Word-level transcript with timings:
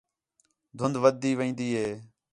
دُھند 0.77 0.95
ودھدی 1.03 1.31
وین٘دی 1.39 1.69
ہِے 1.77 1.89